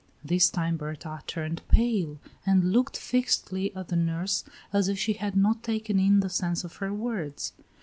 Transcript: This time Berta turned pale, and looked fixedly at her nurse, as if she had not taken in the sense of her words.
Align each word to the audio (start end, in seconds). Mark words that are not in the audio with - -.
This 0.23 0.49
time 0.49 0.77
Berta 0.77 1.21
turned 1.27 1.61
pale, 1.67 2.17
and 2.43 2.71
looked 2.71 2.97
fixedly 2.97 3.71
at 3.75 3.91
her 3.91 3.95
nurse, 3.95 4.43
as 4.73 4.87
if 4.87 4.97
she 4.97 5.13
had 5.13 5.35
not 5.37 5.61
taken 5.61 5.99
in 5.99 6.21
the 6.21 6.27
sense 6.29 6.63
of 6.63 6.77
her 6.77 6.91
words. 6.91 7.53